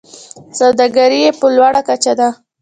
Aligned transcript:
سوداګري 0.59 1.19
یې 1.25 1.31
په 1.39 1.47
لوړه 1.55 1.81
کچه 1.87 2.13
ده. 2.19 2.29